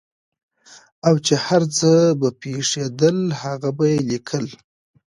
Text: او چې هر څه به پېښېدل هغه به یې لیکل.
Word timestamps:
او 1.07 1.15
چې 1.25 1.33
هر 1.45 1.63
څه 1.77 1.91
به 2.19 2.29
پېښېدل 2.41 3.17
هغه 3.41 3.69
به 3.77 3.85
یې 3.91 3.99
لیکل. 4.09 4.45